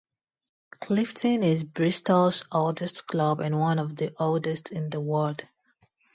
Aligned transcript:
Clifton 0.71 1.43
is 1.43 1.63
Bristol's 1.63 2.43
oldest 2.51 3.05
club, 3.05 3.39
and 3.39 3.59
one 3.59 3.77
of 3.77 3.95
the 3.95 4.15
oldest 4.19 4.71
in 4.71 4.89
the 4.89 4.99
world. 4.99 5.45